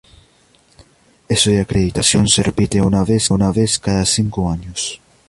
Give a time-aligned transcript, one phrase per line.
[1.35, 4.99] Este proceso de acreditación se repite una vez cada cinco años.